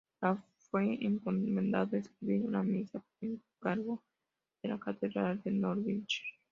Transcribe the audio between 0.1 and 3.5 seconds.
Le fue encomendado escribir una misa por